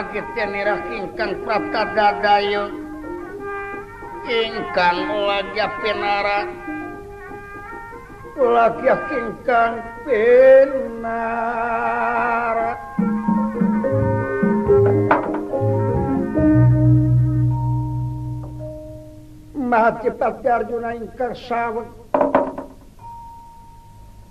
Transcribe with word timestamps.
agirah 0.00 0.80
ingkang 0.96 1.44
prapta 1.44 1.92
dadayu. 1.92 2.64
Ingkang 4.20 4.98
olahja 5.10 5.66
penara 5.80 6.44
lagi 8.40 8.88
ingkang 9.16 9.84
penara 10.04 11.20
Maha 19.56 19.90
Cipta 20.00 20.28
Arjuna 20.40 20.96
ingkang 20.96 21.36
sawek 21.36 21.88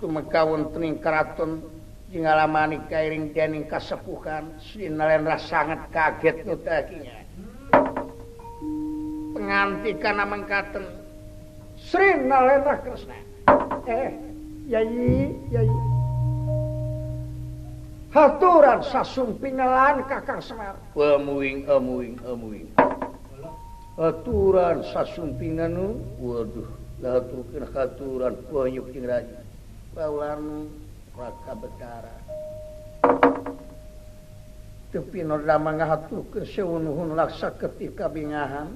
kumekawonten 0.00 0.82
ing 0.84 0.96
keraton. 0.98 1.79
ngalamani 2.18 2.82
kairing 2.90 3.30
dening 3.30 3.70
kasepuhan 3.70 4.58
si 4.58 4.90
sangat 5.38 5.86
kaget 5.94 6.42
nutakinya 6.42 7.22
pengantikan 9.34 10.18
mengkaten 10.26 10.84
Sri 11.80 12.12
kresna. 12.12 12.76
Krishna 12.84 13.16
eh 13.88 14.12
yai 14.68 15.32
yai. 15.48 15.70
Haturan 18.10 18.84
sasumpingelan 18.84 20.04
kakang 20.04 20.42
semar. 20.44 20.76
Emuing 20.92 21.64
emuing 21.64 22.20
emuing. 22.20 22.68
Haturan 23.96 24.84
sasumpingan 24.92 25.78
waduh 26.20 26.68
lah 27.00 27.22
haturan 27.22 27.64
haturan 27.72 28.34
penyuk 28.52 28.92
raja. 29.08 29.40
Paulanu 29.96 30.68
maka 31.20 31.52
berdarah 31.52 32.20
tepi 34.90 35.20
nordamangahatu 35.22 36.26
keseunuhun 36.34 37.14
laksa 37.14 37.54
ketika 37.60 38.10
bingahan. 38.10 38.72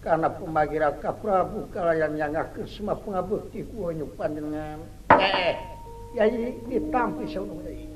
Karena 0.00 0.30
pembagi 0.30 0.78
Raka 0.78 1.10
Prabu 1.18 1.66
kalayan 1.74 2.14
yang 2.14 2.30
ngaku 2.30 2.62
semua 2.70 2.94
pengabukti 2.94 3.66
kuonyu 3.74 4.06
panjenengan 4.14 4.78
eh 5.18 5.58
yai 6.14 6.54
ditampi 6.70 7.26
deui 7.26 7.90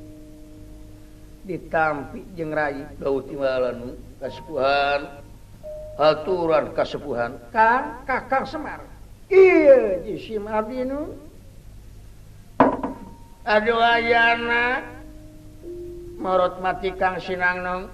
ditampi 1.47 2.27
jeung 2.35 2.51
rai. 2.51 2.83
Bau 2.99 3.23
timbalan 3.23 3.95
kasepuhan. 4.19 5.23
Aturan 6.01 6.75
kasepuhan. 6.75 7.39
Kan 7.55 8.03
kakang 8.09 8.43
semar. 8.43 8.83
Iya 9.31 10.03
di 10.03 10.19
simadinu 10.19 11.15
Aduh 13.45 13.81
ayana. 13.81 14.85
Morot 16.21 16.61
mati 16.61 16.93
Kang 17.01 17.17
Sinangnong 17.17 17.89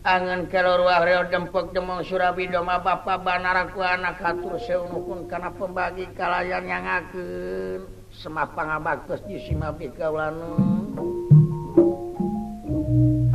Angen 0.00 0.48
kelor 0.48 0.80
wahrio 0.88 1.28
dempek 1.28 1.76
demong 1.76 2.00
surabi 2.08 2.48
doma 2.48 2.80
bapa 2.80 3.20
banaraku 3.20 3.84
anak 3.84 4.16
hatur 4.16 4.56
seunukun 4.56 5.28
karena 5.28 5.52
pembagi 5.52 6.08
kalayan 6.16 6.64
yang 6.64 6.88
akan 6.88 7.84
Semapang 8.16 8.80
pangabakus 8.80 9.20
di 9.28 9.36
simapi 9.44 9.92
kaulanu 9.92 10.56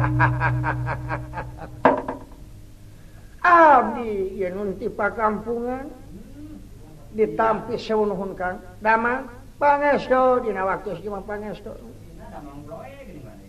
Abdi 3.41 4.41
ya 4.41 4.49
nunti 4.53 4.89
pakampungan. 4.89 5.89
Ditampi 7.11 7.75
seunukun 7.75 8.33
Kang. 8.39 8.63
Damang. 8.79 9.40
pangesto 9.61 10.41
dina 10.41 10.65
waktu 10.65 10.97
cuma 11.05 11.21
pangesto 11.21 11.77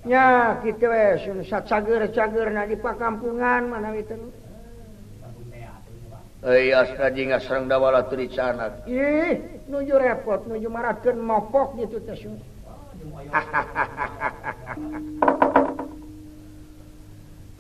ya 0.05 0.61
kitu 0.61 0.93
wes 0.93 1.25
eh, 1.25 1.41
sat 1.49 1.65
cager-cagerna 1.65 2.69
di 2.69 2.77
pakampungan 2.77 3.73
mana 3.73 3.97
itu 3.97 4.29
Eh, 6.43 6.75
astraji 6.75 7.31
nggak 7.31 7.47
serang 7.47 7.71
dawala 7.71 8.03
teu 8.11 8.19
di 8.19 8.27
canak. 8.27 8.83
Ih, 8.91 9.63
nuju 9.71 9.95
repot, 9.95 10.43
nuju 10.51 10.67
maratkan 10.67 11.15
mopok 11.15 11.79
gitu 11.79 12.03
tes. 12.03 12.19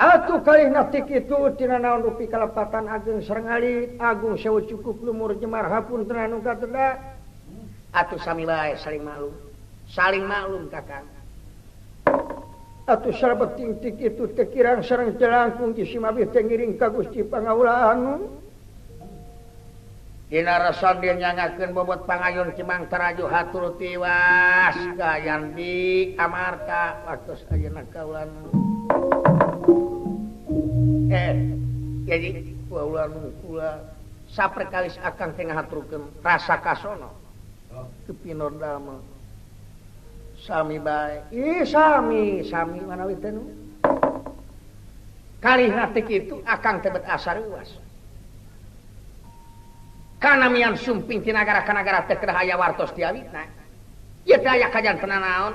Atuh 0.03 0.43
kali 0.43 0.67
natik 0.67 1.07
itu 1.15 1.39
tina 1.55 1.79
naon 1.79 2.03
rupi 2.03 2.27
kalepatan 2.27 2.91
agung 2.91 3.23
serengali 3.23 3.95
agung 4.03 4.35
sewu 4.35 4.67
cukup 4.67 4.99
lumur 4.99 5.39
jemar 5.39 5.71
hapun 5.71 6.03
tenanu 6.11 6.43
kateda 6.43 6.99
atuh 7.93 8.21
samila 8.21 8.73
saling 8.81 9.05
maklum. 9.05 9.35
Saling 9.93 10.25
maklum 10.25 10.73
kakang. 10.73 11.05
Atuh 12.83 13.15
sahabat 13.15 13.55
tingtik 13.55 13.95
itu 14.03 14.27
tekirang 14.35 14.83
sareng 14.83 15.15
jelangkung 15.15 15.71
kisi 15.71 16.03
teh 16.03 16.27
tengiring 16.35 16.75
ka 16.75 16.91
Gusti 16.91 17.23
Pangaulaanu 17.23 18.43
Dina 20.33 20.57
rasan 20.57 21.05
dia 21.05 21.13
nyangakeun 21.13 21.77
bobot 21.77 22.09
pangayun 22.09 22.57
cimang 22.57 22.89
taraju 22.89 23.29
hatur 23.29 23.77
tiwas 23.77 24.73
kayan 24.97 25.53
di 25.53 26.17
amarta 26.17 27.05
waktu 27.05 27.37
ayeuna 27.53 27.85
kaulan 27.93 28.33
eh 31.13 31.37
jadi 32.09 32.49
kaulan 32.73 33.13
kula 33.45 33.93
saprekalis 34.33 34.97
akang 35.05 35.37
tengah 35.37 35.53
haturkeun 35.53 36.09
rasa 36.25 36.57
kasono. 36.65 37.22
pinor 38.21 38.53
dama 38.61 39.01
Sami 40.43 40.75
baik 40.83 41.31
ih 41.31 41.63
sami 41.63 42.43
sami 42.43 42.83
mana 42.83 43.07
itu 43.07 43.31
nu? 43.31 43.47
Kali 45.39 45.71
hati 45.71 46.03
itu 46.11 46.43
akan 46.43 46.83
tebet 46.83 47.07
asar 47.07 47.39
uas 47.39 47.71
karena 50.19 50.47
mian 50.51 50.75
sumping 50.79 51.23
tinagara 51.23 51.63
kanagara 51.67 52.07
tekerah 52.11 52.43
haya 52.43 52.59
wartos 52.59 52.91
tiawi 52.95 53.23
nah 53.31 53.47
ya 54.27 54.39
daya 54.39 54.67
kajan 54.71 54.99
pernah 54.99 55.19
naon? 55.23 55.55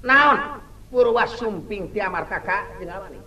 Naon? 0.00 0.60
Purwa 0.88 1.28
sumping 1.28 1.92
tiamar 1.92 2.24
kakak 2.24 2.80
jeung 2.80 2.88
mana 2.88 3.20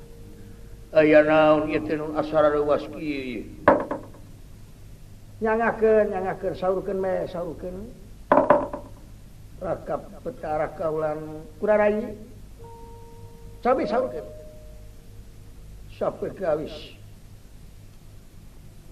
aya 0.97 1.21
naon 1.21 1.69
itu 1.69 1.93
nu? 2.01 2.17
Asar 2.17 2.49
uas 2.57 2.81
kieu 2.97 3.45
nyangakeun 5.37 6.17
nyangakeun 6.17 6.53
saurkeun 6.57 6.97
me 6.97 7.29
saurkeun. 7.29 8.08
rakap 9.61 10.07
petara 10.23 10.71
kaulan 10.75 11.43
kurarai. 11.59 12.15
Cabe 13.59 13.83
saurkeun 13.83 14.23
sampai 15.99 16.31
gawis 16.31 16.71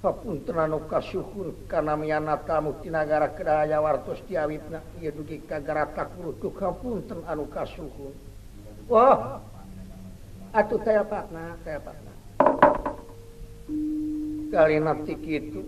hapunten 0.03 0.59
anu 0.59 0.83
kasuhun 0.91 1.55
kana 1.71 1.95
miana 1.95 2.35
tamu 2.43 2.75
tinagara 2.83 3.31
kedaya 3.31 3.79
wartos 3.79 4.19
diawitna 4.27 4.83
ieu 4.99 5.15
dugi 5.15 5.39
ka 5.47 5.63
garatak 5.63 6.11
ruduk 6.19 6.59
hapunten 6.59 7.23
anu 7.31 7.47
kasuhun 7.47 8.11
wah. 8.91 9.39
Atuh 10.51 10.79
taya 10.83 11.03
patna 11.07 11.55
taya 11.63 11.79
patna. 11.79 12.11
Kalina 14.51 14.95
nanti 14.95 15.15
kitu 15.15 15.63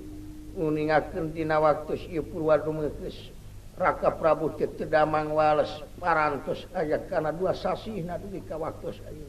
uningakeun 0.59 1.31
dina 1.31 1.59
waktu 1.63 1.95
ieu 2.11 2.23
purwa 2.27 2.59
rumeukes 2.59 3.31
Raka 3.79 4.11
Prabu 4.11 4.51
damang 4.91 5.31
Wales 5.31 5.71
parantos 6.03 6.67
ayat 6.75 7.07
karena 7.07 7.31
dua 7.31 7.55
sasi 7.55 8.03
waktos 8.03 8.99
waktu 8.99 9.23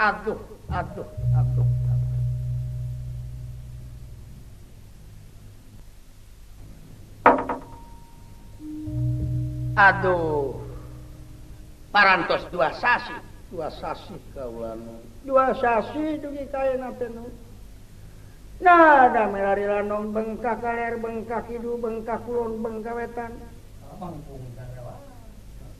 aduh 0.00 0.40
aduh 0.72 1.08
aduh 1.36 1.68
aduh. 9.76 10.48
Parantos 11.92 12.48
dua 12.48 12.72
sasi 12.80 13.12
dua 13.52 13.68
sasi 13.76 14.16
kaulan 14.32 14.80
dua 15.28 15.52
sasi 15.52 16.16
dugi 16.16 16.48
kaya 16.48 16.80
naten 16.80 17.28
nada 18.60 19.12
ada 19.12 19.22
melari 19.28 19.64
lanong 19.68 20.12
bengkak 20.16 20.64
kaler 20.64 20.96
bengkak 20.96 21.44
hidu 21.52 21.76
bengkak 21.76 22.24
kulon 22.24 22.60
bengkak 22.64 22.96
wetan. 22.96 23.32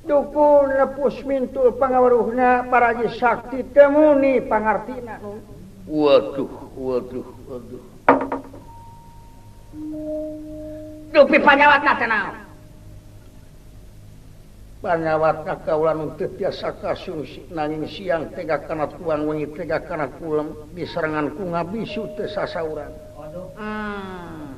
Dukun 0.06 0.70
lepus 0.70 1.18
mintul 1.26 1.74
pangawaruhna 1.74 2.70
para 2.70 2.94
sakti 3.18 3.66
temuni 3.74 4.38
pangartina. 4.38 5.18
Waduh, 5.86 6.50
waduh, 6.78 7.26
waduh. 7.50 7.84
Dupi 11.10 11.38
panyawat 11.42 11.80
nasional. 11.82 12.45
banyaknyawata 14.84 15.64
kaulan 15.64 16.12
untuk 16.12 16.36
biasa 16.36 16.76
kasumsi 16.84 17.48
nanging 17.48 17.88
siang 17.88 18.28
tega 18.36 18.60
karena 18.60 18.84
tuang 18.92 19.24
wengi 19.24 19.48
tega 19.56 19.80
karena 19.80 20.04
pulang 20.20 20.52
di 20.76 20.84
serangan 20.84 21.32
ku 21.32 21.48
ngabisu 21.48 22.12
tesasauran 22.20 22.92
hmm. 23.56 24.52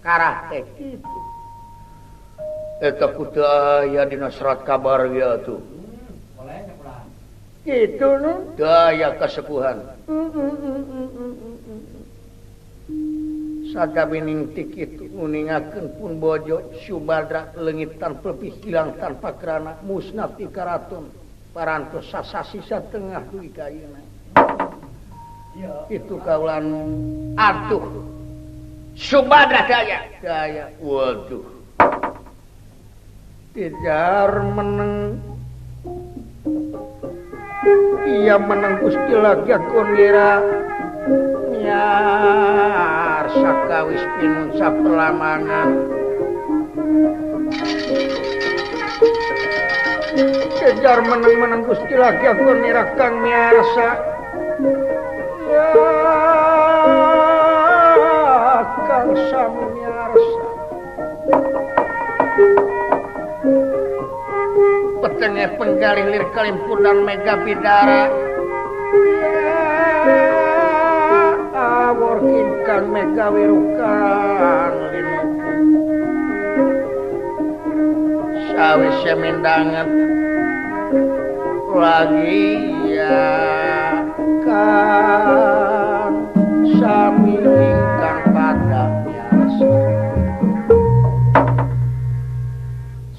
karah 0.00 0.48
teh 0.48 0.64
gitu 0.80 1.18
eta 2.80 3.06
kutu 3.12 3.44
aya 3.44 4.08
dina 4.08 4.32
serat 4.32 4.64
kabar 4.64 5.06
ya 5.12 5.36
tuh 5.44 5.60
gitu 7.62 8.08
nu? 8.18 8.58
Daya 8.58 9.14
kesepuhan 9.22 9.86
mm 10.10 10.10
-mm 10.10 10.50
-mm. 10.50 10.78
mm, 10.82 11.08
mm, 11.14 11.32
mm 11.62 12.02
sagaing 13.72 14.52
tikit 14.52 15.00
uningaken 15.16 15.96
pun 15.96 16.20
bojo 16.20 16.76
Subadra 16.84 17.50
lengitan 17.56 18.20
pepih 18.20 18.52
hilang 18.60 18.94
tanpa 19.00 19.34
kerana 19.40 19.80
musnati 19.82 20.46
Karaton 20.52 21.08
paranto 21.56 22.04
sasasisa 22.04 22.84
tengah 22.92 23.24
duwi 23.32 23.48
kaina 23.50 24.00
itu 25.88 26.16
kaulan 26.20 26.68
atuh 27.36 27.84
Subadra 28.92 29.64
daya 29.64 30.04
daya 30.20 30.68
waduh. 30.76 31.64
Tijar 33.52 34.32
meneng. 34.52 35.20
Ia 38.08 38.36
meneng 38.40 38.80
Gusti 38.80 39.12
lagi 39.16 39.52
konira 39.72 40.40
ya 41.60 41.88
saka 43.32 43.64
gawis 43.68 44.02
pinunsa 44.20 44.66
pelamangan 44.68 45.68
kejar 50.62 50.98
menang-menang 51.02 51.64
Gusti 51.64 51.94
lagi 51.96 52.24
aku 52.28 52.52
nirakang 52.60 53.18
miarsa. 53.24 53.90
Ya 55.48 55.68
kang 58.86 59.10
sami 59.32 59.64
miarsa. 59.80 60.46
Petengah 65.02 65.50
penggalih 65.56 66.06
lir 66.12 66.24
kalimpunan 66.36 67.02
mega 67.02 67.34
bidara 67.42 68.31
karume 72.72 73.04
kawirukan 73.12 74.72
sawise 78.48 79.12
mindanget 79.20 79.88
lagi 81.76 82.48
ya 82.96 83.28
kan 84.48 86.12
sami 86.80 87.36
ingkang 87.44 88.22
pada 88.32 88.82
biasa. 89.04 89.68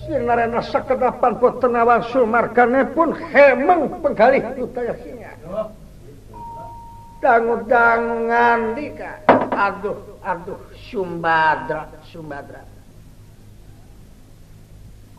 Sinarena 0.01 0.61
sekedapan 0.65 1.33
putenawan 1.37 2.01
sumargane 2.09 2.89
pun 2.89 3.13
hemeng 3.13 4.01
penggalih 4.01 4.41
budaya 4.57 4.97
singa. 5.05 5.29
Oh, 5.45 5.69
gitu. 6.09 6.41
Dangu-dangu 7.21 8.33
ngandika 8.33 9.32
aduh 9.55 9.97
aduh 10.21 10.59
Sumbadra 10.89 11.89
Sumbadra 12.09 12.73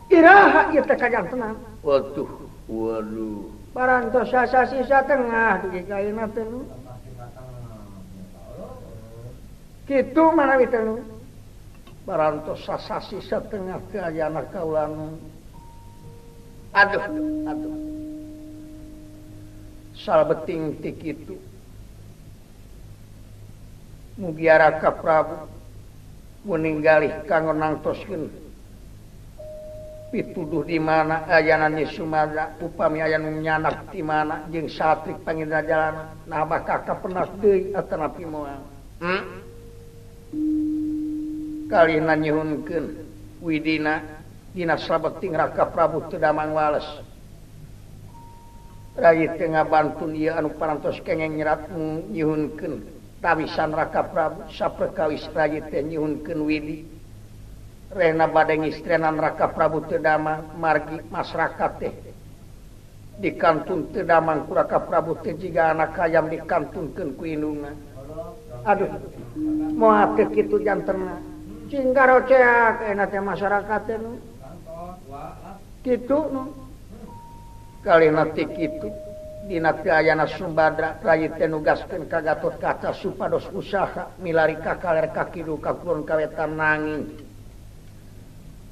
Iraha 0.09 0.69
ieu 0.69 0.85
teh 0.85 0.97
kajangtenan. 0.97 1.57
Waduh, 1.81 2.29
waduh. 2.69 3.49
parantos 3.75 4.31
sasa 4.31 4.63
sisa 4.71 5.03
tengah 5.03 5.65
dugi 5.65 5.81
ka 5.89 5.97
ieu 5.99 6.15
teh 6.31 6.45
nu. 6.45 6.59
Kitu 9.89 10.23
manawi 10.31 10.69
teh 10.69 10.81
nu. 10.85 11.01
Barantos 12.05 12.61
sasa 12.63 13.01
sisa 13.01 13.41
tengah 13.49 13.81
ke 13.89 13.97
ayana 13.97 14.45
kaulan. 14.53 15.17
Aduh, 16.75 17.01
aduh. 17.49 17.75
Sal 19.95 20.27
beting 20.29 20.77
ti 20.85 20.91
kitu. 20.93 21.35
mugiara 24.19 24.79
ka 24.79 24.91
Prabu 24.95 25.47
meninggalih 26.45 27.25
kanggo 27.27 27.51
nangtoskeun 27.51 28.29
pituduh 30.13 30.63
di 30.63 30.79
mana 30.79 31.27
ayanannya 31.27 31.89
Sumada 31.91 32.55
upami 32.63 33.03
ayan 33.03 33.43
nyanak 33.43 33.91
di 33.91 33.99
mana 33.99 34.47
jeung 34.47 34.71
satrik 34.71 35.19
pangindra 35.25 35.65
jalan 35.65 36.07
nah 36.29 36.47
bakal 36.47 36.85
ka 36.87 36.95
penas 37.01 37.27
deui 37.41 37.75
atanapi 37.75 38.23
moal? 38.23 38.61
Hmm? 39.03 39.45
kalina 41.67 42.15
nyuhunkeun. 42.15 42.85
Widina 43.41 44.01
dina 44.55 44.79
sabeting 44.79 45.35
raka 45.35 45.67
Prabu 45.69 46.07
teu 46.09 46.17
damang 46.17 46.55
wales. 46.55 46.85
Rai 48.95 49.27
tengah 49.35 49.67
bantun 49.67 50.15
ieu 50.15 50.31
anu 50.31 50.55
parantos 50.55 51.03
kengeng 51.03 51.35
nyerat 51.35 51.67
nyuhunkeun. 52.09 52.94
tawisan 53.25 53.73
raka 53.73 54.05
Prabu 54.05 54.45
saperkawis 54.53 55.25
Raji 55.33 55.65
nyuhunkeun 55.65 56.45
Widi 56.45 56.85
Rena 57.89 58.29
badeng 58.29 58.69
istrenan 58.69 59.17
raka 59.17 59.49
Prabu 59.49 59.81
Tedama 59.89 60.45
margi 60.59 60.99
masyarakat 61.09 61.71
teh. 61.81 61.93
Di 63.15 63.33
kantun 63.39 63.89
Tedamang 63.89 64.45
kuraka 64.45 64.83
Prabu 64.83 65.17
teh 65.23 65.33
jiga 65.33 65.73
anak 65.73 65.97
ayam 65.97 66.29
di 66.29 66.37
ku 66.43 67.23
indungna 67.25 67.73
Aduh 68.65 68.89
moha 69.73 70.11
kitu 70.17 70.61
jantan. 70.61 71.17
Cinggaro 71.71 72.25
ceak 72.29 72.93
enak 72.93 73.09
teh 73.09 73.21
masyarakat 73.23 73.81
teh 73.87 73.97
nu. 73.97 74.21
Kitu 75.81 76.19
nu. 76.29 76.43
Kali 77.85 78.09
nanti 78.11 78.43
kitu. 78.49 79.04
Dinana 79.45 80.25
Sumbadra 80.25 80.97
nugaskan 81.45 82.09
kagatot 82.09 82.57
kaca 82.57 82.89
supados 82.97 83.45
usaha 83.53 84.09
milari 84.17 84.57
kakar 84.57 85.05
kakidu 85.13 85.61
kakulun 85.61 86.01
kawetan 86.01 86.57
nanging. 86.57 87.13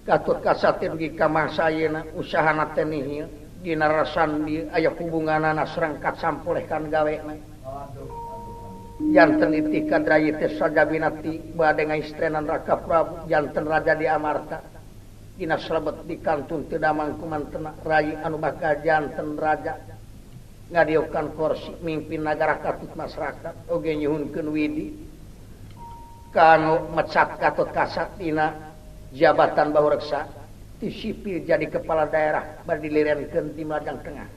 Gatot 0.04 0.42
kasatin 0.42 0.98
ka 0.98 1.30
kamar 1.30 1.54
usahana 1.54 2.02
usaha 2.18 2.52
natenihil 2.52 3.44
Dina 3.64 3.88
rasandi 3.88 4.68
aya 4.76 4.92
hubungan 4.92 5.40
anak 5.40 5.72
serangkat 5.72 6.20
sampulehkan 6.20 6.92
gawe. 6.92 7.16
Janten 9.16 9.56
itika 9.56 10.04
drayite 10.04 10.60
saja 10.60 10.84
binati 10.84 11.56
badengai 11.56 12.04
istrenan 12.04 12.44
raka 12.44 12.84
Prabu 12.84 13.24
janten 13.32 13.64
raja 13.64 13.96
di 13.96 14.04
Amarta. 14.04 14.60
Dina 15.40 15.56
selebet 15.56 16.04
di 16.04 16.20
kantun 16.20 16.68
tidak 16.68 16.92
mangkuman 16.92 17.48
tenak 17.48 17.80
rayi 17.88 18.20
anu 18.20 18.36
bakal 18.36 18.76
janten 18.84 19.40
raja. 19.40 19.93
ngadiokan 20.72 21.36
korsi 21.36 21.76
mimpin 21.84 22.24
negara 22.24 22.60
katut 22.64 22.92
masyarakat 22.96 23.68
oge 23.68 23.92
nyuhunkeun 23.98 24.48
Widi. 24.54 24.88
Kancat 26.34 27.38
katut 27.38 27.70
kasattina 27.70 28.74
jabatan 29.14 29.70
bahureksa 29.70 30.26
ti 30.82 30.90
sipil 30.90 31.46
jadi 31.46 31.70
kepala 31.70 32.10
daerah 32.10 32.64
badilirnken 32.66 33.54
di 33.54 33.64
Madang 33.64 34.02
Tengah. 34.02 34.30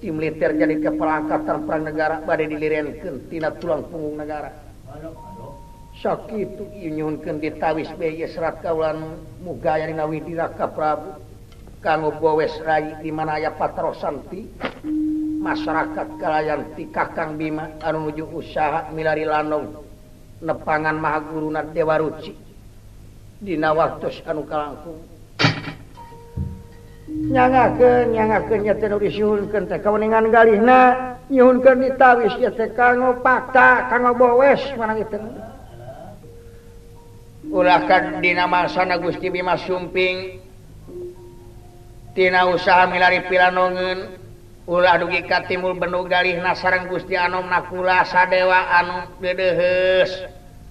Ti 0.00 0.08
militer 0.08 0.56
jadi 0.56 0.80
kepala 0.80 1.26
angkatan 1.26 1.68
perang 1.68 1.82
negara 1.84 2.22
badai 2.24 2.48
dilirenkeun 2.48 3.28
tina 3.28 3.52
tulang 3.58 3.84
punggung 3.90 4.16
negara. 4.16 4.54
Ieu 6.00 6.90
nyuhunkeun 6.94 7.42
ditawis 7.42 7.92
beye 7.98 8.24
serat 8.30 8.64
kaulan 8.64 9.20
widi 10.08 10.32
raka 10.38 10.70
Prabu. 10.72 11.20
Kanggo 11.80 12.12
gowes 12.20 12.52
Rai 12.60 13.00
di 13.00 13.08
mana 13.08 13.40
ya 13.40 13.56
Patrosanti. 13.56 14.52
masyarakat 15.40 16.06
kalayan 16.20 16.76
tikakang 16.76 17.40
Bima 17.40 17.72
anu 17.80 18.12
nuju 18.12 18.28
usaha 18.28 18.92
milari 18.92 19.24
Lanong 19.24 19.72
nepangan 20.44 21.00
mahaguruna 21.00 21.64
Dewa 21.72 21.96
Ruci 21.96 22.36
Dina 23.40 23.72
waktu 23.72 24.20
anu 24.28 24.44
kalangku 24.44 25.00
galihna 30.30 30.78
nyuhunkeun 31.30 31.78
ditawis 31.82 32.34
kanggo 32.76 33.10
pakta 33.24 33.88
kanggo 33.88 34.12
bowes 34.14 34.62
mana 34.76 34.94
ulah 34.94 35.42
ulahkan 37.50 38.20
dina 38.22 38.44
masana 38.44 39.00
Gusti 39.00 39.32
Bima 39.32 39.56
Sumping 39.56 40.38
tina 42.12 42.46
usaha 42.50 42.86
milari 42.90 43.24
pilanongen 43.26 44.19
ulah 44.70 45.02
dugika 45.02 45.50
timul 45.50 45.74
bendu 45.74 46.06
galih 46.06 46.38
sareng 46.54 46.86
Gusti 46.86 47.18
Anom 47.18 47.50
nakula 47.50 48.06
sadewa 48.06 48.70
anu 48.70 49.18
dedehes 49.18 50.14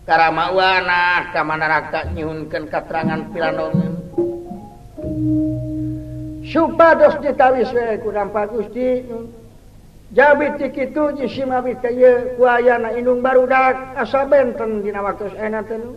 karamawana 0.08 1.36
kamanaraka 1.36 2.08
nyihunkan 2.16 2.72
keterangan 2.72 3.28
pilanom 3.36 4.00
supados 6.48 7.20
ditawis 7.22 7.70
we 7.76 8.00
ku 8.02 8.10
dampak 8.10 8.50
Gusti. 8.50 9.06
Jabi 10.10 10.58
tikitu 10.58 11.14
jisima 11.22 11.62
biteye 11.62 12.34
kuayana 12.34 12.98
indung 12.98 13.22
barudak 13.22 13.94
asa 13.94 14.26
benten 14.26 14.82
dina 14.82 15.06
waktu 15.06 15.30
enak 15.38 15.70
tenu 15.70 15.94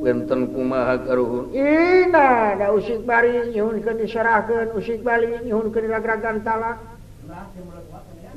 wenten 0.00 0.50
kumaha 0.50 0.98
karuhun? 1.04 1.52
Ina 1.54 2.56
da 2.58 2.66
usik 2.72 3.04
bari 3.06 3.52
nyuhun 3.54 3.80
diserahkeun 3.80 4.74
usik 4.74 5.04
bali 5.04 5.28
nyuhun 5.44 5.70
ke 5.70 5.78
diragragan 5.84 6.42
talak 6.42 6.78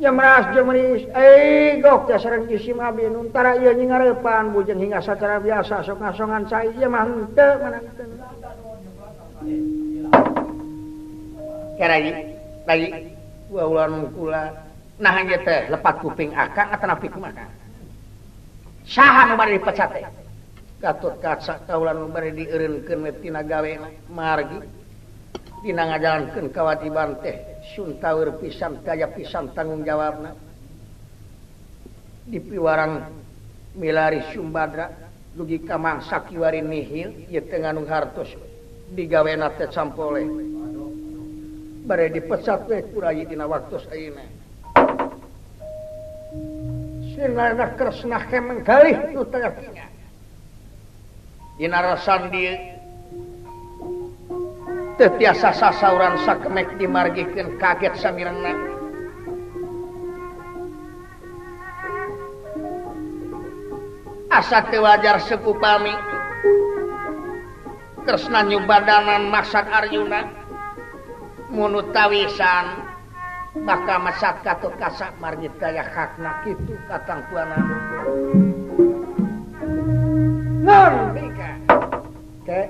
ya 0.02 0.10
meras 0.12 0.50
jemeris 0.54 1.06
eh 1.14 1.80
gok 1.82 2.10
teh 2.10 2.18
sareng 2.18 2.50
jisim 2.50 2.82
abi 2.82 3.08
nuntara 3.10 3.56
ieu 3.62 3.74
nyingarepan 3.74 4.50
bujeng 4.54 4.82
hingga 4.82 5.02
sacara 5.02 5.38
biasa 5.38 5.86
sok 5.86 6.02
ngasongan 6.02 6.44
cai 6.50 6.70
ieu 6.74 6.90
mah 6.90 7.06
henteu 7.06 7.52
mana? 7.62 7.80
Ya 11.78 11.88
lagi 11.90 12.12
lagi. 12.66 12.88
Dua 13.54 13.70
ulan 13.70 14.10
kula 14.18 14.50
nah 14.98 15.14
hanya 15.14 15.38
teh 15.42 15.70
lepat 15.70 16.02
kuping 16.02 16.34
akang 16.34 16.70
atau 16.74 16.86
napi 16.90 17.10
kumaka 17.10 17.46
sahan 18.86 19.34
umar 19.34 19.50
dipecat 19.50 19.90
teh. 19.94 20.23
katut 20.84 21.16
kaca 21.24 21.64
kaulan 21.64 22.12
bari 22.12 22.36
dieureunkeun 22.36 23.08
tina 23.24 23.40
gawe 23.40 23.72
margi 24.12 24.60
dina 25.64 25.88
ngajalankeun 25.88 26.52
kawatiban 26.52 27.24
teh. 27.24 27.64
Suntaweur 27.72 28.36
pisan 28.44 28.84
kaya 28.84 29.08
pisan 29.16 29.56
tanggung 29.56 29.88
jawabna. 29.88 30.36
Di 32.28 32.44
piwarang 32.44 33.08
milari 33.80 34.28
Sumbadra 34.36 34.92
dugi 35.32 35.64
ka 35.64 35.80
mangsa 35.80 36.28
kiwari 36.28 36.60
nihil 36.60 37.32
ieu 37.32 37.42
teu 37.48 37.64
nganung 37.64 37.88
hartos 37.88 38.36
digawena 38.92 39.56
teh 39.56 39.72
campole. 39.72 40.28
Bari 41.88 42.12
dipecat 42.12 42.68
we 42.68 42.84
kurayi 42.92 43.24
dina 43.24 43.48
waktos 43.48 43.88
ayeuna. 43.88 44.28
Sinana 47.16 47.72
kresna 47.80 48.20
kemeng 48.28 48.68
kalih 48.68 49.16
nu 49.16 49.24
tengah 49.28 49.56
tetiasa 54.98 55.54
sasauran 55.54 56.18
sakmek 56.26 56.78
dimargikan 56.78 57.58
kaget 57.58 57.94
samirna 57.98 58.54
asa 64.34 64.66
kewajar 64.70 65.22
sekupami 65.22 65.94
kresna 68.04 68.44
badanan 68.68 69.30
masak 69.32 69.66
Aryuna. 69.70 70.44
Munutawisan 71.54 72.66
maka 73.62 74.02
masak 74.02 74.42
katu 74.42 74.74
kasak 74.82 75.14
margit 75.22 75.54
kaya 75.62 75.86
hakna 75.86 76.42
kitu 76.42 76.74
katang 76.90 77.22
tuanan. 77.30 77.62
teh. 82.46 82.68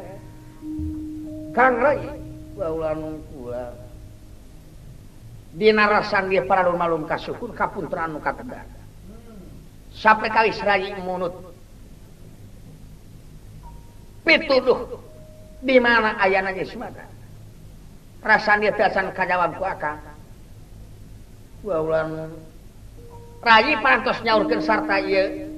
Kang 1.53 1.77
rai 1.77 2.01
baula 2.57 2.97
nungkula 2.97 3.73
dina 5.53 5.85
rasang 5.85 6.33
dia 6.33 6.41
para 6.49 6.65
malum 6.73 7.05
kasukur 7.05 7.53
kapunteran 7.53 8.17
nu 8.17 8.19
kategar 8.21 8.65
sampai 9.93 10.33
kali 10.33 10.49
serayi 10.49 10.97
munut. 10.97 11.33
Pituduh 14.25 14.97
di 15.61 15.77
mana 15.77 16.17
ayana 16.17 16.55
geus 16.57 16.73
mata. 16.73 17.05
Rasan 18.23 18.63
dia 18.65 18.73
tiasan 18.73 19.13
kajawab 19.13 19.59
ku 19.59 19.63
akang 19.67 20.01
baula 21.61 22.27
rai 23.45 23.77
parantos 23.77 24.25
nyaurkeun 24.25 24.63
sarta 24.63 24.97
ieu. 24.97 25.52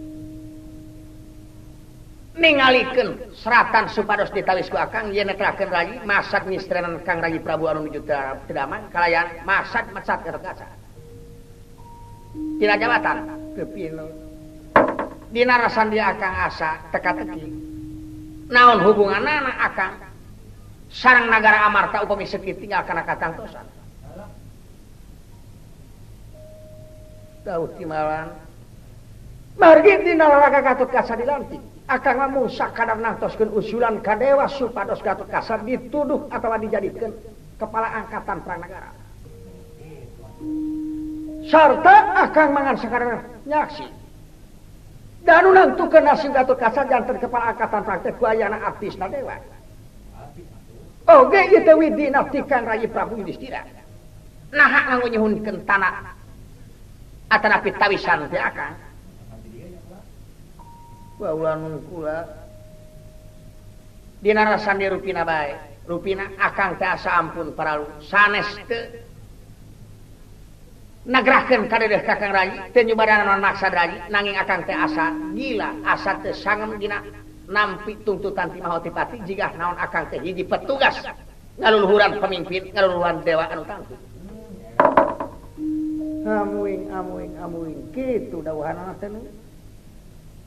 ninggalikan 2.36 3.15
seratan 3.32 3.88
supados 3.88 4.27
ditalisku 4.36 4.75
akan 4.75 5.15
yen 5.15 5.32
terakhir 5.32 5.72
lagi 5.72 5.96
masak 6.04 6.44
mistrenan 6.51 7.00
Kang 7.08 7.24
Raji 7.24 7.39
Prabu 7.39 7.72
anu 7.72 7.88
nuju 7.88 8.04
kedaman 8.48 8.92
kalayan 8.92 9.39
masak 9.48 9.88
masak 9.96 10.27
kerkasa 10.27 10.68
dina 12.60 12.75
jabatan? 12.75 13.32
Kepino 13.56 14.06
dina 15.32 15.56
rasan 15.56 15.96
dia 15.96 16.12
akan 16.12 16.34
asa 16.51 16.84
teka-teki 16.92 17.48
naon 18.51 18.84
hubungan 18.84 19.24
anak 19.24 19.56
akan 19.72 19.92
sarang 20.92 21.32
negara 21.32 21.63
amarta 21.72 22.04
upami 22.04 22.27
sekiting 22.27 22.75
akan 22.75 23.04
katangtosan. 23.04 23.68
Daud 27.46 27.77
Timalan. 27.77 28.34
Margi 29.56 29.94
dina 30.04 30.25
lalaga 30.27 30.60
katut 30.65 30.89
kasa 30.92 31.15
dilantik 31.15 31.75
akan 31.86 32.13
ngomong 32.18 32.50
sakadar 32.50 32.98
nantoskan 32.98 33.54
usulan 33.54 34.01
kadewa 34.01 34.50
supados 34.50 35.06
Gatot 35.06 35.30
Kasar 35.30 35.62
dituduh 35.62 36.25
atau 36.34 36.50
dijadikan 36.58 37.13
kepala 37.62 38.01
angkatan 38.01 38.42
perang 38.42 38.62
negara. 38.65 38.89
Serta 41.46 41.96
akan 42.25 42.48
mangan 42.50 42.75
sakadar 42.82 43.22
nyaksi. 43.46 43.86
Dan 45.25 45.46
nantukeun 45.54 46.01
nasib 46.01 46.34
Gatot 46.34 46.58
Kasar 46.58 46.89
jantan 46.89 47.22
kepala 47.22 47.54
angkatan 47.54 47.82
perang 47.86 48.01
teh 48.01 48.13
kuayana 48.18 48.58
artis 48.65 48.98
na 48.98 49.06
dewa. 49.06 49.38
Oge 51.06 51.42
itu 51.54 51.74
widina 51.77 52.25
tikan 52.34 52.65
rayi 52.65 52.89
Prabu 52.89 53.22
Yudhistira. 53.22 53.62
Nah 54.50 54.89
nganggo 54.89 55.06
nyuhunkeun 55.06 55.62
tanah. 55.70 56.18
Atanapi 57.30 57.77
tawisan 57.77 58.25
teh 58.34 58.42
akang. 58.42 58.74
Di 64.19 64.31
Ruina 64.91 65.24
baik 65.24 65.57
Ruina 65.88 66.25
akan 66.41 66.69
keasa 66.75 67.10
ampun 67.13 67.55
paralu. 67.55 67.88
Sanes 68.03 68.43
nagraken 71.05 71.69
kadedah 71.69 72.01
kakang 72.03 72.34
raji 72.34 72.57
teu 72.74 72.98
maksa 72.98 73.69
nanging 74.12 74.36
akang 74.36 74.65
teh 74.67 74.75
asa 74.75 75.13
gila. 75.38 75.72
Asa 75.88 76.19
teh 76.19 76.34
sangem 76.36 76.75
dina 76.81 77.00
nampi 77.48 77.95
tuntutan 78.03 78.51
ti 78.51 78.60
maha 78.60 78.81
tipati 78.81 79.22
jigah 79.24 79.53
naon 79.55 79.77
akang 79.79 80.10
teh 80.12 80.19
hiji 80.19 80.43
petugas. 80.43 81.00
Ngaluluhuran 81.55 82.19
pemimpin 82.19 82.75
ngaluluhuran 82.75 83.24
dewa 83.24 83.48
anu 83.48 83.63
tangtu 83.63 83.95
amuing 86.25 86.89
amuing 86.89 87.34
amuing. 87.39 87.79
Kitu 87.93 88.41
dawuhanna 88.41 88.98
teh 89.00 89.07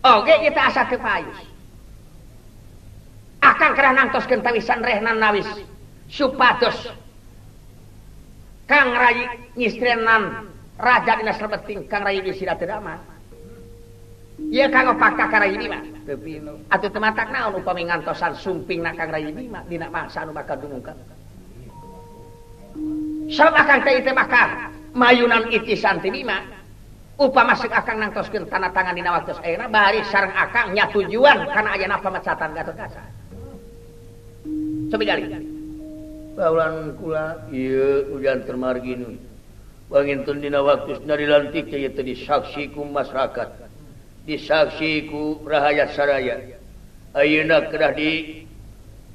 Oke 0.06 0.34
kita 0.46 0.60
asa 0.70 0.86
kepayus. 0.86 1.38
Akan 3.42 3.74
kerah 3.74 3.94
nangtos 3.94 4.26
kentawisan 4.30 4.82
rehnan 4.82 5.18
nawis. 5.18 5.46
Supados. 6.06 6.90
Kang 8.68 8.94
rayi 8.94 9.24
ngistrenan 9.56 10.52
raja 10.78 11.18
dina 11.18 11.32
serbeting 11.34 11.88
kang 11.88 12.04
rayi 12.04 12.22
di 12.22 12.36
sirat 12.36 12.60
drama. 12.60 13.00
Iya 14.38 14.70
kang 14.70 14.94
opaka 14.94 15.26
kang 15.26 15.42
rayi 15.42 15.56
bima. 15.58 15.82
Tapi 16.70 16.86
tematak 16.92 17.28
naon 17.34 17.58
upami 17.58 17.88
ngantosan 17.90 18.38
sumping 18.38 18.84
na 18.84 18.94
kang 18.94 19.10
rayi 19.10 19.34
bima 19.34 19.66
dina 19.66 19.90
mangsa 19.90 20.22
anu 20.22 20.30
bakal 20.30 20.60
dumungkan. 20.60 20.94
Sebab 23.28 23.54
akan 23.56 23.78
teh 23.82 24.00
teh 24.04 24.14
bakal 24.14 24.48
mayunan 24.94 25.50
itisan 25.50 25.98
ti 25.98 26.12
bima. 26.12 26.57
upa 27.18 27.42
masuk 27.42 27.70
akan 27.74 27.96
nangtoskeun 28.08 28.46
tanda 28.46 28.70
tangan 28.70 28.94
di 28.94 29.02
waktu 29.02 29.34
ayeuna 29.42 29.66
bari 29.66 30.00
akang 30.00 30.30
akangnya 30.32 30.86
tujuan 30.94 31.50
karena 31.50 31.70
aja 31.74 31.86
napa 31.90 32.08
mecatan 32.14 32.54
gak 32.54 32.66
terkasa 32.70 33.02
sebigali 34.88 35.58
baulan 36.38 36.94
kula 37.02 37.50
ieu 37.50 38.14
hujan 38.14 38.46
termargi 38.46 38.94
nu. 38.94 39.18
Bangintun 39.90 40.38
dina 40.38 40.62
waktu 40.62 41.02
nari 41.02 41.26
lantik 41.26 41.66
ieu 41.74 41.90
teh 41.90 42.06
disaksiku 42.06 42.86
masyarakat. 42.86 43.66
Disaksiku 44.22 45.42
rahayat 45.42 45.98
saraya. 45.98 46.38
Ayeuna 47.18 47.66
kedah 47.66 47.92
di 47.98 48.44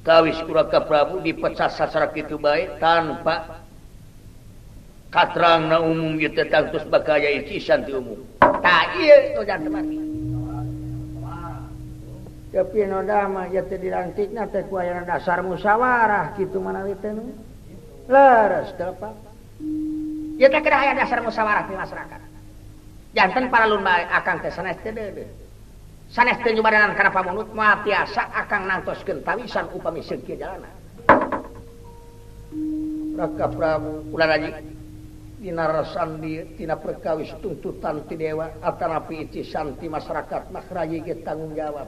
kawis 0.04 0.36
kuraka 0.44 0.84
Prabu 0.84 1.24
dipecah 1.24 1.72
sasara 1.72 2.12
kitu 2.12 2.36
bae 2.36 2.76
tanpa 2.76 3.63
katrang 5.14 5.70
na 5.70 5.78
umum 5.78 6.18
gitu 6.18 6.42
tangtus 6.50 6.82
bakaya 6.90 7.30
ikisan 7.38 7.86
ti 7.86 7.94
umum. 7.94 8.18
Tak 8.42 8.98
iya 8.98 9.38
to 9.38 9.46
dan 9.46 9.62
teman. 9.62 9.86
Tapi 12.50 12.86
no 12.86 13.02
dama 13.06 13.46
ya 13.50 13.62
teh 13.62 13.78
dilantikna 13.78 14.50
teh 14.50 14.66
ku 14.66 14.78
aya 14.78 15.06
dasar 15.06 15.42
musyawarah 15.46 16.34
kitu 16.34 16.58
manawi 16.58 16.98
teh 16.98 17.14
nu. 17.14 17.30
Leres 18.10 18.74
teu 18.74 18.90
apa 18.90 19.14
ya 20.34 20.50
teh 20.50 20.58
kada 20.58 20.76
aya 20.82 20.92
dasar 20.98 21.22
musyawarah 21.22 21.70
di 21.70 21.78
masyarakat. 21.78 22.20
Janten 23.14 23.46
para 23.54 23.70
lumba 23.70 24.02
akang 24.10 24.42
teh 24.42 24.50
sanes 24.50 24.74
teh 24.82 24.90
deudeuh 24.90 25.44
sanes 26.10 26.38
teh 26.42 26.54
jumadanan 26.54 26.94
kana 26.98 27.10
pamunut 27.10 27.50
mah 27.54 27.82
tiasa 27.86 28.28
akang 28.34 28.66
nantoskeun 28.70 29.22
tawisan 29.26 29.66
upami 29.74 30.02
seukeun 30.02 30.38
jalanan 30.38 30.74
Raka 33.14 33.46
Prabu 33.46 34.10
ulah 34.10 34.26
lagi, 34.26 34.50
Dinarosanditina 35.44 36.80
perkawis 36.80 37.28
tuntutan 37.44 38.08
ti 38.08 38.16
dewa 38.16 38.48
atanapi 38.64 39.28
ici 39.28 39.44
santi 39.44 39.92
masyarakat 39.92 40.48
Mahrayi 40.48 41.04
ge 41.04 41.20
tanggung 41.20 41.52
jawab. 41.52 41.84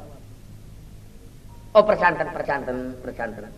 Oh 1.73 1.81
percanten 1.81 2.29
percanten 2.37 3.01
percanten 3.01 3.49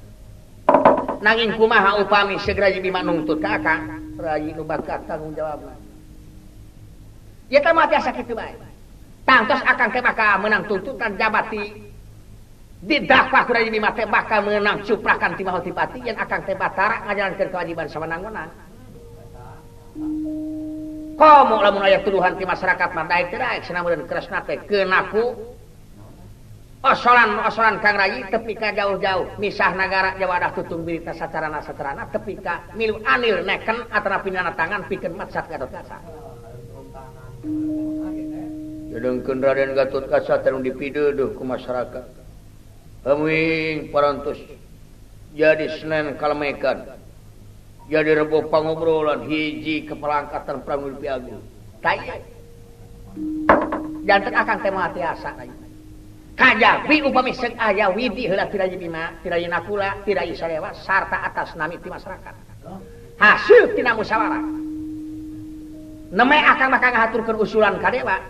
Nanging 1.19 1.59
kumaha 1.59 1.99
upami 1.99 2.39
segera 2.39 2.71
jadi 2.71 2.87
ka 2.95 3.03
kakak 3.43 3.81
Rayi 4.23 4.55
nu 4.55 4.63
bakal 4.63 5.03
tanggung 5.11 5.35
jawab. 5.35 5.67
Ya 7.51 7.59
kan 7.59 7.75
mati 7.75 7.99
sakit 7.99 8.23
kitu 8.23 8.39
bae. 8.39 8.55
Tangtos 9.27 9.67
akan 9.67 9.89
teh 9.91 10.03
bakal 10.03 10.47
menang 10.47 10.63
tuntutan 10.71 11.19
jabati 11.19 11.91
didakwah 12.87 13.51
rayi 13.51 13.67
bima 13.67 13.91
teh 13.99 14.07
bakal 14.07 14.47
menang 14.47 14.87
cuprakan 14.87 15.35
ti 15.35 15.43
mahotipati 15.43 16.07
yang 16.07 16.23
akan 16.23 16.47
teh 16.47 16.55
batara 16.55 17.03
ngajalankeun 17.03 17.51
kewajiban 17.51 17.91
sama 17.91 18.07
nangonan. 18.07 18.68
kamu 21.19 21.57
lamun 21.59 21.83
aya 21.83 21.99
tuduhan 22.07 22.39
di 22.39 22.47
masyarakat 22.47 22.95
mandai 22.95 23.27
terakhir 23.27 23.67
sinamudan 23.67 24.07
kresna 24.07 24.47
teh 24.47 24.63
kenaku 24.71 25.35
osolan 26.87 27.43
osolan 27.43 27.83
kang 27.83 27.99
rayi 27.99 28.23
tepika 28.31 28.71
jauh-jauh 28.71 29.35
misah 29.43 29.75
negara 29.75 30.15
jawa 30.15 30.39
dah 30.39 30.55
tutung 30.55 30.87
birita 30.87 31.11
sacarana 31.11 31.59
sacarana 31.59 32.07
tepika 32.15 32.71
milu 32.79 33.03
anil 33.03 33.43
neken 33.43 33.83
atana 33.91 34.23
pinana 34.23 34.55
tangan 34.55 34.87
pikeun 34.87 35.19
matsat 35.19 35.51
gatot 35.51 35.75
kasa 35.75 35.99
Dedengkeun 38.99 39.39
Raden 39.39 39.79
Gatot 39.79 40.11
Kaca 40.11 40.43
tanu 40.43 40.59
dipideuh 40.59 41.39
ku 41.39 41.47
masyarakat. 41.47 42.03
Heuing 43.07 43.95
parantos 43.95 44.43
jadi 45.39 45.71
Senin 45.79 46.19
kalemekan. 46.19 46.98
jadi 47.89 48.21
rebo 48.21 48.45
pengobrolan 48.53 49.25
hiji 49.25 49.89
kepelangkatan 49.89 50.61
Prabu 50.61 50.93
Agung. 51.09 51.41
Tai. 51.81 52.21
Jantan 54.05 54.35
akan 54.37 54.59
tema 54.61 54.93
tiasa. 54.93 55.33
Kajabi 56.39 57.03
upami 57.03 57.35
seung 57.35 57.57
aya 57.59 57.91
widi 57.91 58.31
heula 58.31 58.47
tiraji 58.47 58.79
bima 58.79 59.11
tiraji 59.25 59.51
nakula, 59.51 59.99
tiraji 60.07 60.39
sarewa 60.39 60.71
sarta 60.71 61.27
atas 61.27 61.57
nami 61.59 61.81
ti 61.83 61.91
masyarakat. 61.91 62.35
Hasil 63.19 63.75
tina 63.75 63.97
musyawarah. 63.97 64.45
Nemai 66.15 66.41
akan 66.45 66.69
bakal 66.79 66.91
ngahaturkeun 66.95 67.43
usulan 67.43 67.81
ka 67.83 67.91
dewa. 67.91 68.21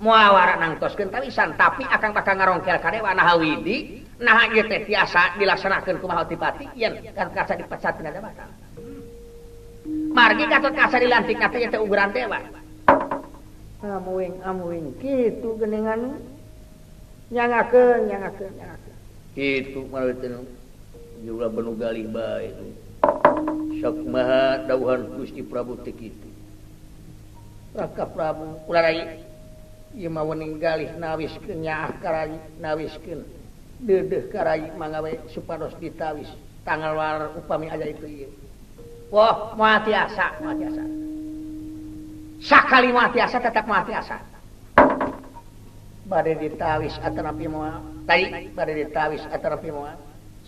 Muawara 0.00 0.56
nangtoskeun 0.56 1.12
tawisan 1.12 1.58
tapi 1.58 1.84
akan 1.84 2.10
bakal 2.16 2.34
ngarongkel 2.38 2.78
ka 2.78 2.90
dewa 2.94 3.12
nah 3.14 3.36
widi 3.36 4.02
nah 4.22 4.46
ieu 4.50 4.64
teh 4.64 4.86
tiasa 4.86 5.36
dilaksanakeun 5.38 5.98
kumaha 5.98 6.24
tipati 6.26 6.70
yen 6.78 7.02
kan 7.12 7.28
kaca 7.34 7.58
dipecat 7.58 7.98
tina 7.98 8.14
jabatan. 8.14 8.63
margi 10.14 10.46
katut 10.46 10.72
kasar 10.78 11.02
dilantik 11.02 11.42
katanya 11.42 11.74
teh 11.74 11.82
ukuran 11.82 12.14
dewa 12.14 12.38
amuing 13.84 14.40
amuing 14.46 14.96
gitu 15.02 15.60
geningan 15.60 16.16
nyangakeun 17.28 18.08
nyangakeun 18.08 18.52
nyangakeun. 18.56 18.96
Kitu 19.34 19.80
malah 19.90 20.16
teu 20.16 20.46
juga 21.26 21.50
galih 21.50 22.06
bae 22.08 22.48
itu. 22.48 22.66
Sok 23.82 23.96
maha 24.08 24.64
dawuhan 24.64 25.18
Gusti 25.18 25.42
Prabu 25.44 25.76
teh 25.82 25.92
kitu. 25.92 26.28
Raka 27.74 28.06
Prabu 28.08 28.62
ulah 28.70 28.82
rai. 28.86 29.20
Ieu 29.94 30.10
mah 30.10 30.26
wening 30.26 30.58
galih 30.58 30.90
nawiskeun 30.98 31.62
nyaah 31.62 31.90
ka 32.02 32.10
rai 32.10 32.34
nawiskeun 32.58 33.22
deudeuh 33.84 34.26
ka 34.30 34.42
mangga 34.78 35.02
we 35.02 35.18
supados 35.34 35.74
ditawis. 35.78 36.30
Tanggal 36.64 36.96
war 36.96 37.30
upami 37.36 37.68
aja 37.68 37.84
itu 37.84 38.06
ieu. 38.08 38.43
Wah 39.14 39.54
mua 39.54 39.78
tiasa 39.86 40.42
mua 40.42 40.58
tiasa. 40.58 40.82
Sakali 42.42 42.90
mua 42.90 43.06
tiasa 43.14 43.38
tetap 43.38 43.62
mua 43.62 43.86
tiasa. 43.86 44.18
Bade 46.10 46.34
ditawis 46.34 46.98
atau 46.98 47.22
napi 47.22 47.46
mua. 47.46 47.78
Tadi 48.10 48.50
bade 48.50 48.74
ditawis 48.74 49.22
atau 49.30 49.54
napi 49.54 49.70
mua. 49.70 49.94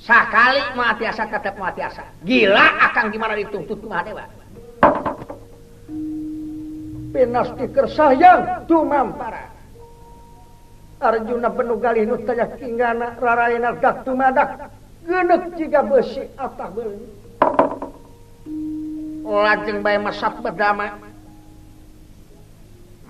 Sakali 0.03 0.75
mua 0.75 0.99
tiasa 0.99 1.31
tetap 1.31 1.55
mua 1.55 1.71
tiasa. 1.71 2.03
Gila 2.27 2.67
akan 2.91 3.05
gimana 3.15 3.39
dituntut 3.39 3.79
Tuhan 3.79 4.03
Dewa. 4.03 4.27
Pinas 7.15 7.49
dikersayang 7.55 8.67
tumampara. 8.67 9.47
Arjuna 10.99 11.55
penugalih 11.55 12.03
nutaya 12.03 12.51
kinggana 12.59 13.15
rarayana 13.15 13.79
dak 13.79 14.03
tumadak. 14.03 14.75
Genek 15.07 15.55
jika 15.55 15.87
besi 15.87 16.27
atah 16.35 16.67
beli. 16.75 17.16
lajeng 19.27 19.83
bay 19.83 19.99
masap 19.99 20.39
berdama. 20.39 20.95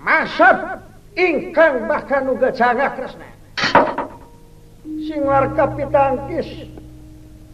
Masap 0.01 0.81
ingkang 1.13 1.85
bahkan 1.85 2.25
uga 2.25 2.49
jaga 2.53 2.93
kresna. 2.97 3.29
Sing 5.05 5.21
warga 5.23 5.69
pitangkis 5.77 6.49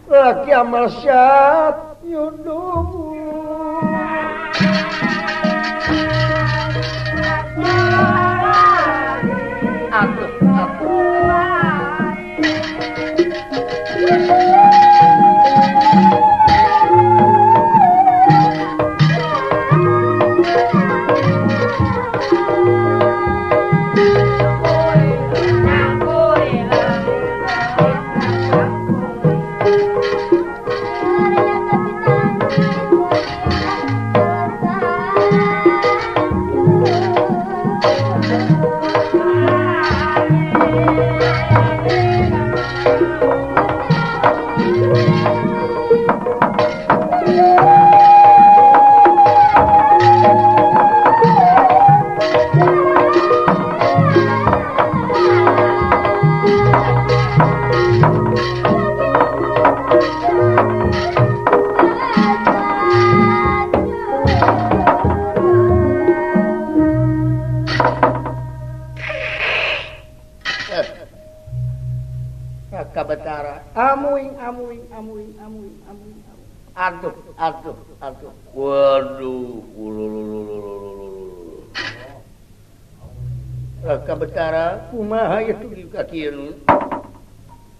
lagi 0.07 0.51
amal 0.51 0.91
syat 0.99 1.99
yudung 2.03 3.12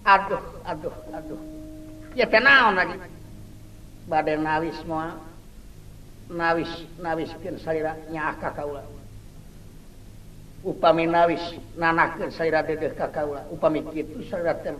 aduh 0.04 0.42
aduh 0.62 0.94
aduh. 1.10 1.40
Ya 2.14 2.26
naon 2.30 2.78
lagi. 2.78 2.96
Bade 4.06 4.36
nawis 4.36 4.78
moal 4.86 5.18
nawis 6.30 6.70
nawiskeun 7.00 7.58
salira 7.58 7.96
nyaah 8.12 8.36
ka 8.38 8.54
kaula. 8.54 8.86
Upami 10.64 11.10
nawis 11.10 11.42
nanahkeun 11.74 12.30
salira 12.30 12.62
dedeh 12.62 12.94
ka 12.94 13.10
kaula. 13.10 13.42
Upami 13.50 13.82
kitu 13.90 14.22
salira 14.30 14.54
teh 14.62 14.76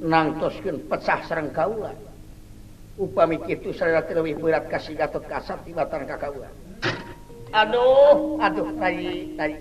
nangtoskeun 0.00 0.88
pecah 0.88 1.20
sareng 1.28 1.52
kaula. 1.52 1.92
Upami 2.96 3.42
kitu 3.44 3.76
salira 3.76 4.06
teh 4.06 4.16
leuwih 4.16 4.40
berat 4.40 4.72
ka 4.72 4.80
si 4.80 4.96
Gatot 4.96 5.28
Kasar 5.28 5.60
tibatan 5.68 6.08
ka 6.08 6.16
kaula 6.16 6.48
aduh. 7.56 8.36
Aduh 8.42 8.68
tadi 8.76 9.32
tadi 9.38 9.54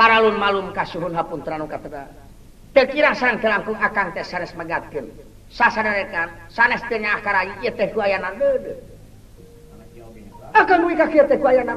paralun 0.00 0.40
malum 0.40 0.72
kasuhun 0.72 1.12
hapun 1.12 1.44
teranu 1.44 1.68
kata 1.68 2.08
terkira 2.72 3.12
sarang 3.12 3.36
terangkung 3.36 3.76
akan 3.76 4.16
teh 4.16 4.24
sanes 4.24 4.56
megatkan 4.56 5.12
sasarekan 5.52 6.32
sanes 6.48 6.80
tenya 6.88 7.20
akarayi 7.20 7.52
ieu 7.60 7.76
teh 7.76 7.92
ku 7.92 8.00
ayana 8.00 8.32
akan 10.56 10.80
wika 10.88 11.04
ka 11.04 11.12
kieu 11.12 11.28
teh 11.28 11.36
ku 11.36 11.44
ayana 11.52 11.76